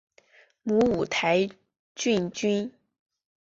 [0.63, 1.47] 母五台
[1.93, 2.73] 郡君。